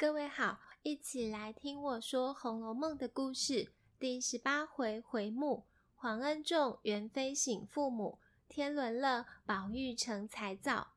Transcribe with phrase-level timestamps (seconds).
[0.00, 3.70] 各位好，一起来听我说《红楼梦》的故事。
[3.98, 8.18] 第十八回回目：皇恩重，元妃省父母；
[8.48, 10.92] 天伦乐，宝玉成才造。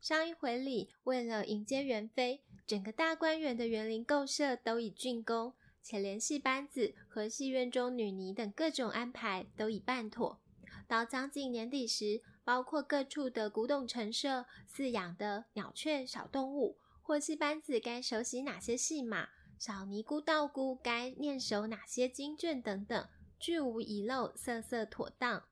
[0.00, 10.40] 上一回里，为了迎接元妃，整个大观园的园林构设都已竣工，且连戏班子和戏院中女尼等各种安排都已办妥。
[10.88, 16.76] 到将近年底时，包括各处的古董陈设、饲养的鸟雀小动物，
[17.10, 23.08] 或戏班子该熟悉哪些戏码，小尼姑道姑该念熟哪些经卷等等，
[23.40, 25.42] 俱无遗漏，色色妥当。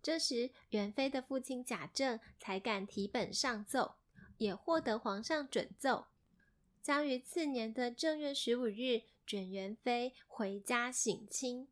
[0.00, 3.96] 这时，元妃的父亲贾政才敢提本上奏，
[4.38, 6.06] 也获得皇上准奏，
[6.80, 11.66] 将于次年的正月十五日准元妃回家省亲。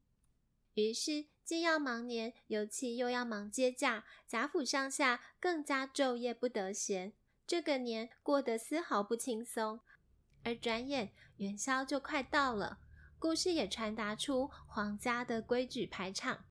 [0.74, 1.26] 于是。
[1.45, 7.12] 既要忙年，尤其又要忙接驾，贾府上下更加昼夜不得闲。
[7.46, 9.80] 这个年过得丝毫不轻松。
[10.42, 12.78] 而转眼元宵就快到了，
[13.18, 16.45] 故事也传达出皇家的规矩排场。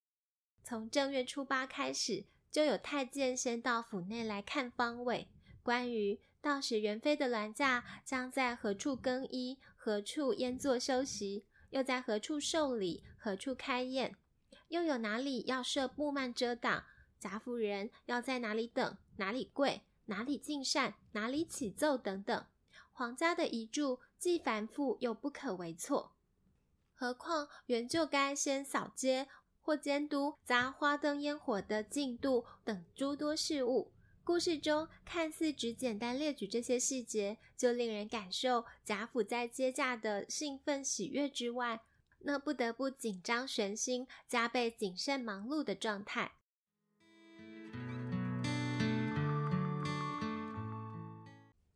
[0.64, 5.30] 从正月初八开始，就有太监先到府内来看方位，
[5.62, 14.16] 关于到时元妃的銮驾将在何处更衣，何处阉座休息，又在何处受礼，何处开宴。
[14.70, 16.84] 又有哪里要设布幔遮挡？
[17.20, 18.98] 贾府人要在哪里等？
[19.18, 19.82] 哪里跪？
[20.06, 20.96] 哪里进膳？
[21.14, 21.98] 哪里起奏？
[21.98, 22.46] 等等。
[22.92, 26.16] 皇家的遗嘱既繁复又不可为错。
[26.94, 29.28] 何况原就该先扫街
[29.60, 33.92] 或监督砸花灯烟火的进度等诸多事务。
[34.24, 41.82] 故事中看似只简单列举这些细节，就令人感受贾府在接驾的兴奋喜悦之外。
[42.20, 46.36] 那不得不紧张悬心、加倍谨慎忙碌的状态。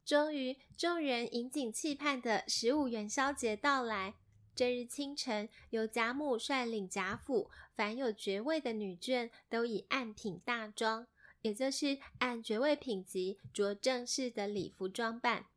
[0.08, 4.14] 终于，众人引颈期盼的十五元宵节到来。
[4.56, 11.06] 这日清晨，由贾母率领贾府凡有爵位的女眷，都以按品大装，
[11.42, 15.48] 也就是按爵位品级着正式的礼服装扮，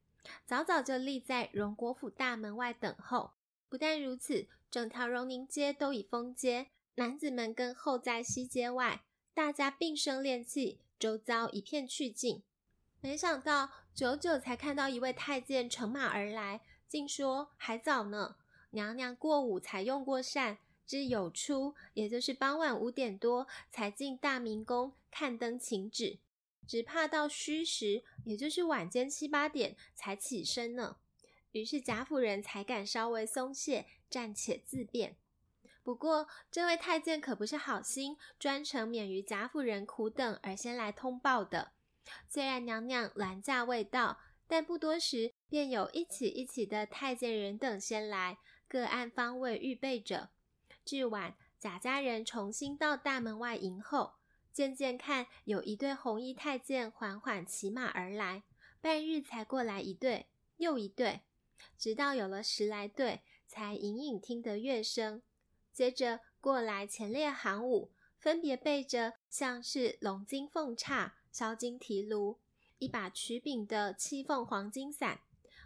[0.45, 3.35] 早早就立在荣国府大门外等候。
[3.69, 12.43] 不但如此，整条荣宁街都已封街，男子们更候在西街外，大家并声练气，周遭一片去静。
[13.03, 18.37] 没想到久久才看到一位太监乘马而来，竟说还早呢。
[18.71, 26.19] 娘娘过午才用过膳，至有初，也就是傍晚五点多，才进大明宫看灯请旨，
[26.67, 30.97] 只怕到戌时，也就是晚间七八点才起身呢。
[31.53, 35.17] 于是贾府人才敢稍微松懈，暂且自便。
[35.83, 41.73] 不过，这位太监可不是好心，专程免于贾府人苦等而先来通报的。
[42.29, 48.39] 虽然娘娘銮驾未到，但不多时便有一起一起的太监人等先来，
[48.69, 50.31] 各按方位预备着。
[50.85, 54.15] 至晚，贾家人重新到大门外迎候，
[54.53, 58.43] 渐渐看有一对红衣太监缓缓骑马而来，
[58.81, 61.21] 半日才过来一对，又一对。
[61.77, 65.23] 直到有了十来对，才隐隐听得乐声。
[65.73, 72.39] 接着过来前列行伍，分别背着像是龙金凤叉、烧金提炉、
[72.79, 75.21] 一把曲柄的七凤黄金伞，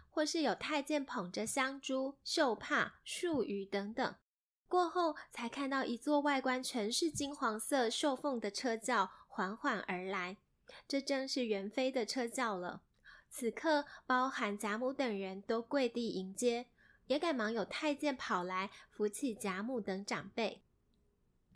[0.09, 4.15] 或是有太监捧着香珠、绣帕、束鱼等等。
[4.67, 10.37] 过后才看到一座外观全是金黄色绣凤的车轿缓缓而来，
[10.87, 12.81] 这正是元妃的车轿了。
[13.29, 16.67] 此刻，包含贾母等人都跪地迎接，
[17.07, 20.64] 也赶忙有太监跑来扶起贾母等长辈。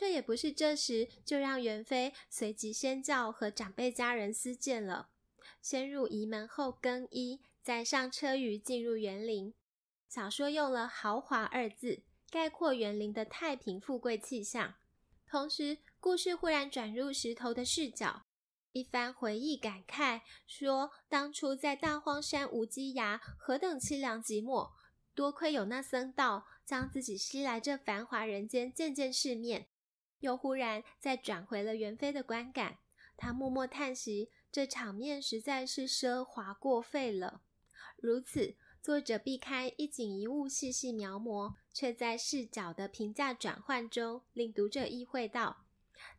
[0.00, 5.10] 这也不是这时就让元妃随即先轿和长辈家人私见了，
[5.60, 9.52] 先入仪门后更衣，再上车舆进入园林。
[10.08, 14.76] 小说用了“豪华”二字，概括园林的太平富贵气象。
[15.28, 18.22] 同时，故事忽然转入石头的视角。
[18.72, 24.70] 一番回忆感慨，说当初在大荒山无稽崖，何等凄凉寂寞，
[25.14, 29.66] 多亏有那僧道将自己吸来这繁华人间见见世面。
[30.20, 32.78] 又忽然再转回了元妃的观感，
[33.16, 37.42] 他默默叹息，这场面实在是奢华过费了。
[37.96, 45.64] 如此，作者避开一景一物细细描摹，却在视角的评价转换中，令读者意会到。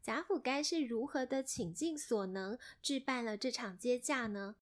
[0.04, 4.56] 贾府该是如何的倾尽所能置办了这场接驾呢？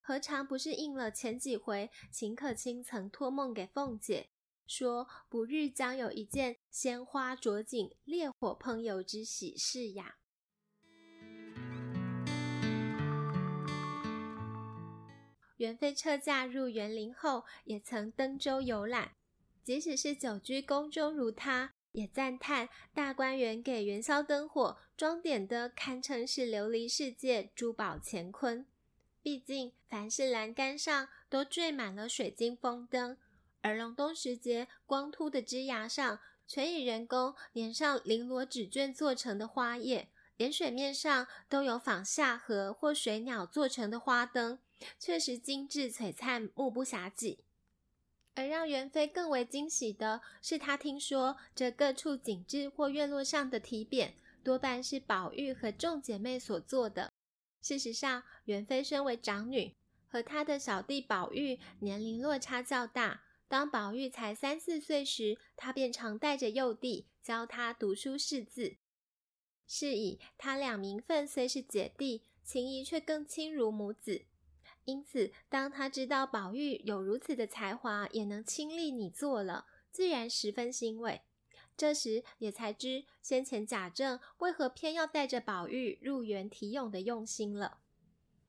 [0.00, 4.30] 何尝不是应了前几回秦可卿曾托梦给凤姐，
[4.66, 10.16] 说不日将有一件鲜花着锦、烈火烹油之喜事呀？
[15.58, 19.12] 元妃撤驾入园林后，也曾登舟游览。
[19.62, 28.66] 即使是久居宫中如他，也赞叹大观园给元宵灯火装点的堪称是琉璃世界珠宝乾坤。
[29.22, 33.16] 毕竟凡是栏杆上都缀满了水晶风灯，
[33.64, 44.58] 而隆冬时节光秃的枝桠上全以人工粘上绫罗纸绢做成的花叶，连水面上都有仿夏荷或水鸟做成的花灯。
[44.98, 47.38] 确实精致璀璨，目不暇给。
[48.34, 54.10] 而让元妃更为惊喜的是，她听说这各处景致或院落上的题匾，
[54.42, 57.10] 多半是宝玉和众姐妹所做的。
[57.62, 59.74] 事实上，元妃身为长女，
[60.06, 63.22] 和她的小弟宝玉年龄落差较大。
[63.54, 68.78] 当宝玉才三四岁时，他便常带着幼弟教他读书识字。
[69.64, 74.24] 是以，他俩名分虽是姐弟，情谊却更亲如母子。
[74.86, 81.22] 因此，当他知道宝玉有如此的才华，也能亲力你做了，自然十分欣慰。
[81.76, 87.78] 这时也才知先前贾政为何偏要带着宝玉入园提咏的用心了。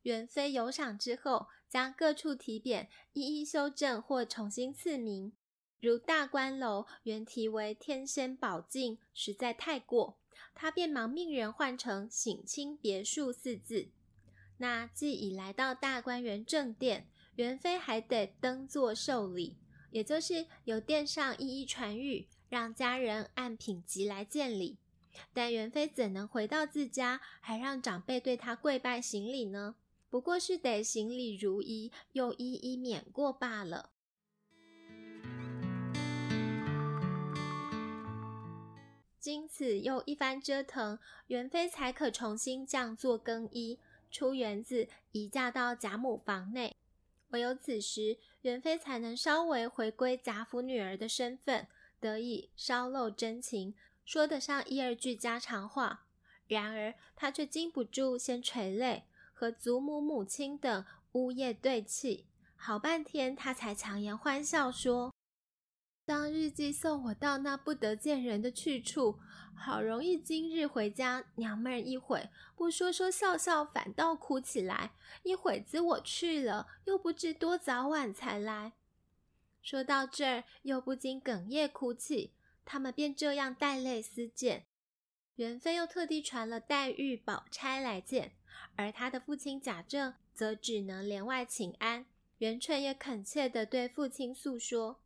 [0.02, 5.34] 元妃有赏之后，将各处题匾一一修正或重新赐名，
[5.82, 10.18] 如大观楼原题为“天仙宝镜”，实在太过，
[10.54, 13.90] 他便忙命人换成“省亲别墅”四字。
[14.60, 19.58] 那既已来到大观园正殿，元妃还得登座受礼，
[19.92, 24.78] 也就是由殿上一一传谕，让家人按品级来见礼。
[25.34, 29.76] 但元妃怎能回到自家，还让长辈对她跪拜行礼呢？
[30.16, 33.90] 不过是得行礼如仪，又一一免过罢了。
[39.20, 40.98] 经此又一番折腾，
[41.28, 43.78] 元妃才可重新降座更衣。
[44.10, 46.78] 出园子，移驾到贾母房内，
[47.32, 51.68] 唯有此时，元妃才能稍微回归贾府女儿的身份，
[52.00, 53.76] 得以稍露真情，
[54.06, 56.08] 说得上一二句家常话。
[56.48, 59.04] 然而，她却禁不住先垂泪，
[59.36, 65.14] 和祖母、母亲等呜咽对泣，好半天，她才强颜欢笑说。
[66.06, 69.20] 当日记送我到那不得见人的去处，
[69.54, 74.94] 好容易今日回家，娘们儿一会不说说笑笑，反倒哭起来。
[75.24, 78.74] 一会子我去了，又不知多早晚才来。
[79.62, 82.32] 说到这儿，又不禁哽咽哭泣。
[82.64, 84.68] 他们便这样带泪私见。
[85.36, 88.32] 元妃又特地传了黛玉、宝钗来见，
[88.76, 92.06] 而他的父亲贾政则只能帘外请安。
[92.40, 95.00] 元顺也恳切地对父亲诉说。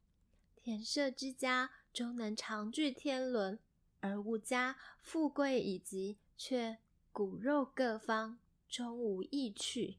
[0.55, 3.59] 田舍之家终能长聚天伦，
[3.99, 6.77] 而吾家富贵已极，却
[7.11, 9.97] 骨肉各方，终无异趣。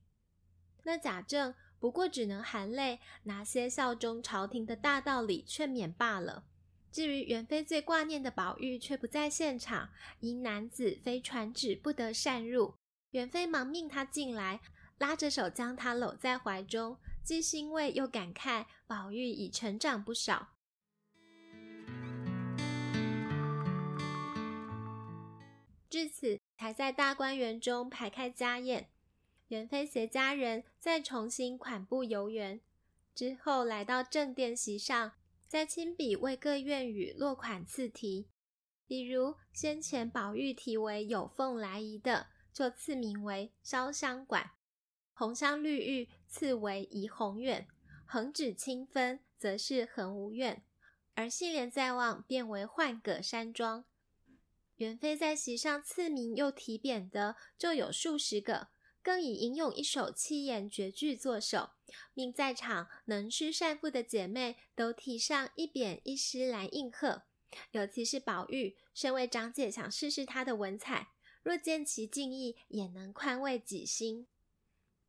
[0.83, 6.45] 那贾政不过只能含泪拿些效忠朝廷的大道理劝勉罢了。
[6.91, 12.75] 至于元妃最挂念的宝玉，却不在现场，因男子非传旨不得擅入。
[13.11, 14.61] 元妃忙命他进来，
[14.99, 20.51] 拉着手将他搂在怀中，既欣慰又感慨宝玉已成长不少。
[25.89, 28.91] 至此，才在大观园中排开家宴。
[29.49, 32.61] 元妃携家人再重新款步游园，
[33.13, 35.15] 之后来到正殿席上，
[35.49, 38.29] 再亲笔为各院宇落款赐题。
[38.87, 44.53] 比如先前宝玉题为“有凤来仪”的，就赐名为潇湘馆；
[45.13, 47.67] 红香绿玉赐为怡红院；
[48.05, 50.63] 横指清分则是恒芜院；
[51.15, 53.85] 而杏帘在望，便为幻葛山庄。
[54.77, 58.69] 元妃在席上赐名又题匾的就有数十个，
[59.03, 61.71] 更以吟咏一首七言绝句作首，
[62.15, 67.25] 命在场能诗善赋的姐妹都题上一匾一诗来应和。
[67.73, 71.09] 尤其是宝玉，身为长姐，想试试他的文采，
[71.43, 74.27] 若见其敬意，也能宽慰己心。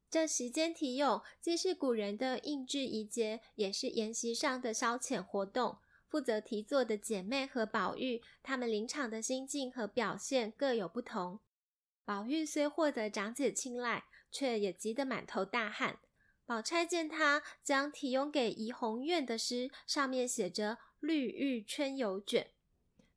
[0.10, 5.78] 这席间题咏，既是古人的应制仪节，也是筵席上的消遣活动。
[6.08, 11.40] 负责题作的姐妹和宝玉，他们临场的心境和表现各有不同。
[12.04, 16.00] 宝玉虽获得长姐青睐，却也急得满头大汗。
[16.46, 22.52] 宝钗见他将题咏给怡红院的诗上面写着“绿玉春游卷”，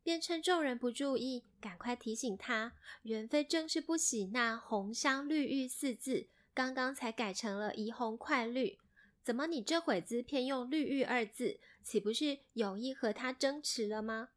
[0.05, 8.79] 便趁众人不注意，赶快提醒他：元妃正是不喜那“红香绿玉”四字，刚刚才改成了“怡红快绿”。
[9.25, 14.29] 怎么，你这会子偏用“绿玉”二字，岂不是有意和他争持了吗？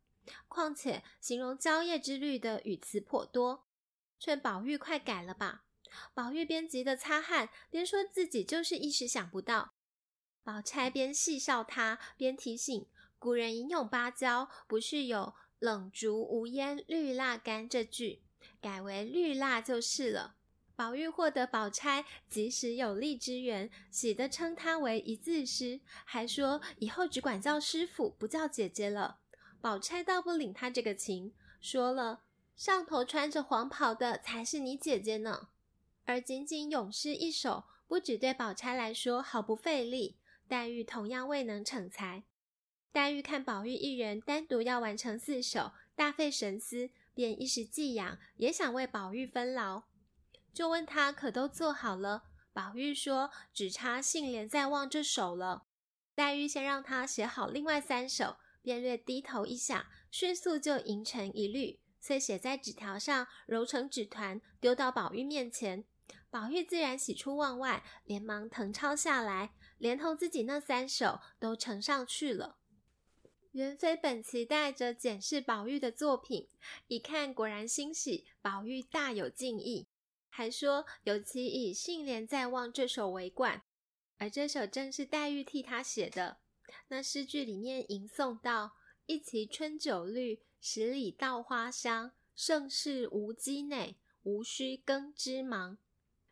[0.48, 3.68] 况且形容蕉叶之绿的语词颇多，
[4.18, 5.66] 劝宝玉快改了吧。
[6.14, 9.74] 宝玉边急得擦汗，边说自己就是一时想不到。
[10.44, 12.88] 宝钗边戏笑他，边提醒：
[13.20, 18.22] 古人吟咏芭蕉，不是有“冷竹无烟绿蜡干”这句，
[18.62, 20.36] 改为“绿蜡”就是了。
[20.76, 29.18] 宝玉获得宝钗及时有力之援，喜得称她为一字师，还说以后只管叫师傅，不叫姐姐了。
[29.60, 32.22] 宝钗倒不领他这个情，说了
[32.56, 35.50] 上头穿着黄袍的才是你姐姐呢。
[36.06, 42.24] 而仅仅咏诗一首，不只对宝钗来说毫不费力，黛玉同样未能成才。
[42.98, 49.84] 黛玉看宝玉一人单独要完成四首，大费神思，便一时寄养，也想为宝玉分劳。
[50.52, 55.68] 就问他可都做好了，宝玉说只差“杏帘在望”这首了。
[56.16, 65.86] 黛玉先让他写好另外三首，便略低头一想，迅速就吟成一律，遂写在纸条上，揉成纸团，丢到宝玉面前。
[66.32, 72.58] 宝玉自然喜出望外，连忙誊抄下来，连同自己那三首都呈上去了。
[73.58, 76.48] 元妃本期待着检视宝玉的作品，
[76.88, 79.88] 一看果然欣喜，宝玉大有敬意。
[80.30, 83.64] 还说，尤其以“杏帘在望”这首为冠，
[84.20, 86.38] 而这首正是黛玉替他写的。
[86.90, 88.74] 那诗句里面吟诵道
[89.08, 92.12] ：“一畦春酒绿，十里稻花香。
[92.36, 95.80] 盛世无积馁，无须耕织忙。”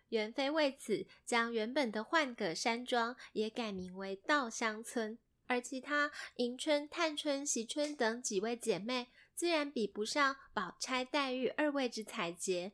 [0.09, 5.17] 元妃为此将原本的浣葛山庄也改名为稻香村，
[5.47, 12.73] 而其他迎春、探春、惜春等几位姐妹，自然比不上宝钗、黛玉二位之才杰。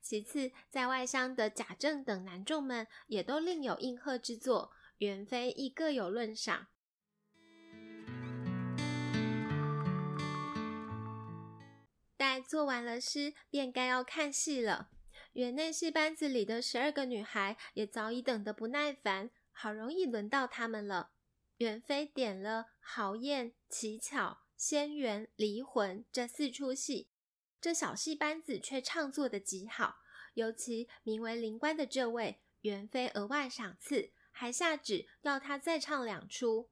[0.00, 6.68] 其次，在外乡的贾政等男众们也都另有应和之作，元妃亦各有论赏。
[12.16, 14.90] 待做完了诗，便该要看戏了。
[15.32, 21.10] 园内戏班子里的十二个女孩也早已等得不耐烦，好容易轮到她们了。
[21.62, 27.06] 元妃点了豪艳、奇巧、仙缘、离魂这四出戏。
[27.60, 29.98] 这小戏班子却唱作得极好，
[30.34, 36.68] 尤其名为灵官的这位，元妃额外赏赐，还下旨要他再唱两出。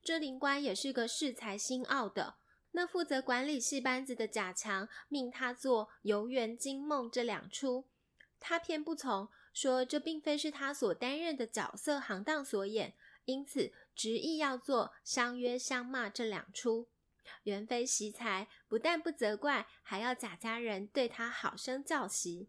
[0.00, 2.36] 这灵官也是个恃才心傲的，
[2.70, 7.84] 那负责管理戏班子的贾强命他做《游园惊梦》这两出，
[8.38, 12.94] 他偏不从，说这并非是他所担任的角色行当所演，
[13.24, 16.88] 因此执意要做《相约相骂》这两出。
[17.44, 22.48] 元妃惜才，不但不责怪，还要贾家人对他好生教习。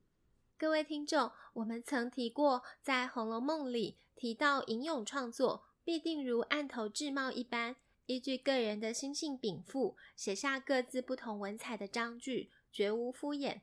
[0.57, 13.61] 各位听众，我们曾提过，在《红楼梦》里提到吟咏创作，必定如案头制帽一般，依据个人的心性禀赋，写下各自不同文采的章句，绝无敷衍。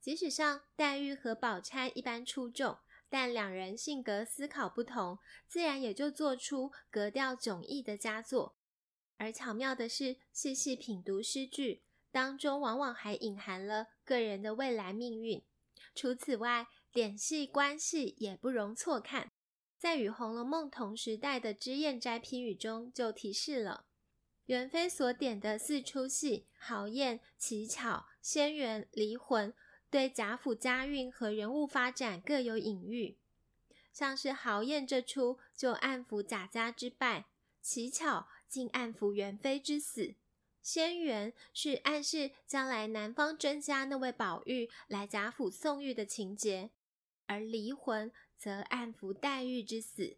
[0.00, 2.78] 即使像黛玉和宝钗一般出众，
[3.14, 8.56] 但两人性格思考不同，自然也就做出格调迥异的佳作。
[9.18, 15.44] 而巧妙的是，细细品读诗句当中，往往还隐含了个人的未来命运。
[15.94, 19.30] 除此外，点戏关系也不容错看。
[19.78, 23.84] 在与《红楼梦》同时代的脂砚斋批语中就提示了，
[24.46, 29.54] 元妃所点的四出戏——豪艳、奇巧、仙缘、离魂，
[29.94, 33.16] 对贾府家运和人物发展各有隐喻。
[33.92, 37.26] 像是豪宴这出，就暗伏贾家之败；
[37.62, 38.26] 奇巧。
[38.48, 40.16] 竟暗伏元妃之死，
[40.62, 46.70] 仙缘是暗示将来男方甄家那位宝玉来贾府送玉的情节，
[47.26, 50.16] 而离魂则暗伏黛玉之死。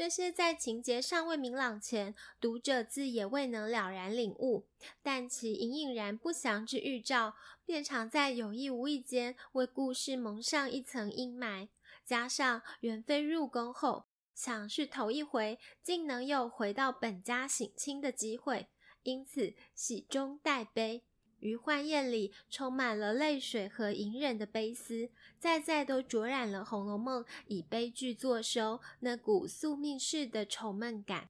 [0.00, 4.66] 这些在情节尚未明朗前，读者自也未能了然领悟，
[5.02, 7.34] 但其隐隐然不祥之预兆，
[7.66, 11.68] 便常在有意无意间为故事蒙上一层阴霾。
[12.06, 18.68] 加上元妃入宫后，想是头一回，竟能有回到本家省亲的机会，
[19.02, 21.04] 因此喜中带悲，
[21.40, 31.28] 于欢宴里充满了泪水和隐忍的悲思，再再都灼染了《红楼梦》以悲剧作收那股宿命式的愁闷感。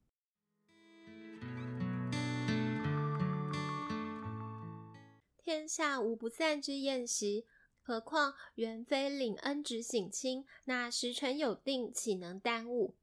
[5.37, 7.45] 天下无不散之宴席，
[7.81, 12.95] 何况元妃领恩旨省亲，那时辰有定，岂能耽误？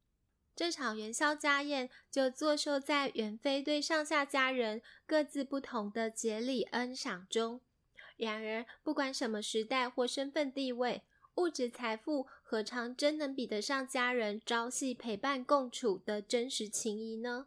[0.58, 7.60] 这场元宵家宴就作寿在元妃对上下家人各自不同的节礼恩赏中。
[8.16, 11.04] 然而，不管什么时代或身份地位，
[11.36, 17.46] 物质财富何尝真能比得上家人朝夕陪伴共处的真实情谊呢？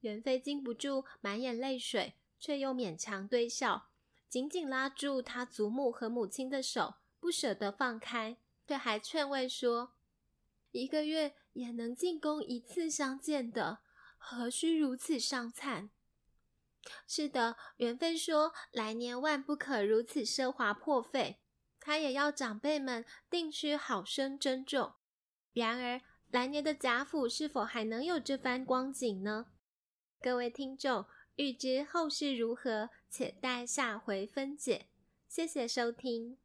[0.00, 3.90] 元妃禁不住满眼泪水，却又勉强对笑，
[4.26, 8.38] 紧紧拉住她祖母和母亲的手，不舍得放开。
[8.66, 9.92] 却还劝慰说
[10.72, 13.80] ：“一个月也能进宫一次相见的，
[14.16, 15.90] 何须如此伤惨？”
[17.04, 21.40] 是的，元妃说来年万不可如此奢华破费，
[21.80, 24.94] 她也要长辈们定须好生珍重。
[25.52, 26.00] 然而
[26.30, 29.46] 来年的贾府是否还能有这番光景呢？
[30.22, 34.86] 各位听众，欲知后事如何，且待下回分解。
[35.26, 36.38] 谢谢收听。